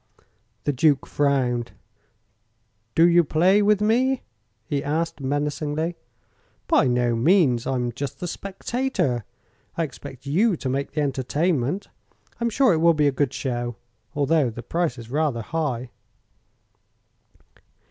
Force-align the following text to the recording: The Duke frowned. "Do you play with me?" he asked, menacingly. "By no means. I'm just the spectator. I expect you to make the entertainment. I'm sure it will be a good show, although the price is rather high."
The 0.63 0.73
Duke 0.73 1.05
frowned. 1.05 1.73
"Do 2.95 3.07
you 3.07 3.23
play 3.23 3.61
with 3.61 3.81
me?" 3.81 4.23
he 4.65 4.83
asked, 4.83 5.21
menacingly. 5.21 5.95
"By 6.67 6.87
no 6.87 7.15
means. 7.15 7.67
I'm 7.67 7.91
just 7.91 8.19
the 8.19 8.25
spectator. 8.27 9.25
I 9.77 9.83
expect 9.83 10.25
you 10.25 10.55
to 10.57 10.69
make 10.69 10.93
the 10.93 11.01
entertainment. 11.01 11.87
I'm 12.39 12.49
sure 12.49 12.73
it 12.73 12.79
will 12.81 12.95
be 12.95 13.05
a 13.07 13.11
good 13.11 13.31
show, 13.31 13.75
although 14.15 14.49
the 14.49 14.63
price 14.63 14.97
is 14.97 15.11
rather 15.11 15.43
high." 15.43 15.91